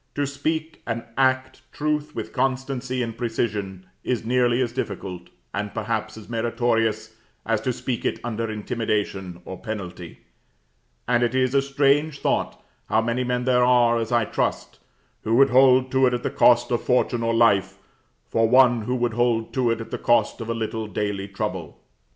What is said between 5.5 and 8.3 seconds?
and perhaps as meritorious, as to speak it